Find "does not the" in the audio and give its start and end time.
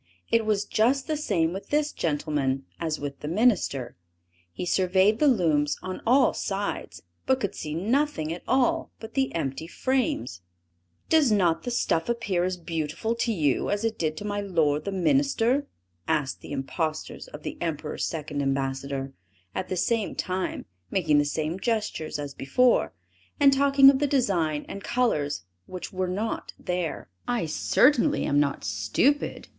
11.09-11.69